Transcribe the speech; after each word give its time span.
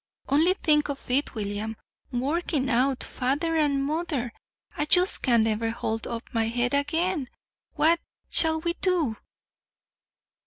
Only 0.27 0.55
think 0.55 0.89
of 0.89 1.11
it, 1.11 1.35
William 1.35 1.77
working 2.11 2.71
out 2.71 3.03
father 3.03 3.55
and 3.55 3.83
mother! 3.85 4.33
I 4.75 4.85
just 4.85 5.21
can't 5.21 5.45
ever 5.45 5.69
hold 5.69 6.07
up 6.07 6.23
my 6.33 6.45
head 6.47 6.73
again! 6.73 7.29
What 7.75 7.99
shall 8.31 8.61
we 8.61 8.73
do?" 8.81 9.15